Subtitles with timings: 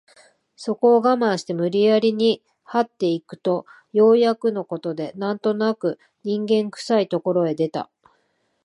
[0.55, 7.87] そこを我慢して無理やりに這って行くとようやくの事で何となく人間臭い所へ出た